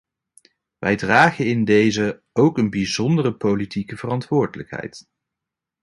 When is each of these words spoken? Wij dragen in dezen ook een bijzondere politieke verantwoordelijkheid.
Wij 0.77 0.95
dragen 0.95 1.45
in 1.45 1.63
dezen 1.65 2.23
ook 2.33 2.57
een 2.57 2.69
bijzondere 2.69 3.35
politieke 3.35 3.97
verantwoordelijkheid. 3.97 5.05